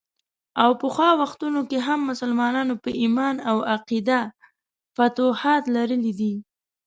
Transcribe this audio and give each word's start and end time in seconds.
او 0.63 0.69
پخوا 0.81 1.09
وختونو 1.21 1.61
کې 1.69 1.77
هم 1.87 1.99
مسلمانانو 2.11 2.73
په 2.83 2.89
ايمان 3.01 3.35
او 3.49 3.57
عقیده 3.73 4.21
فتوحات 4.95 5.63
لرلي 5.75 6.13
دي. 6.19 6.33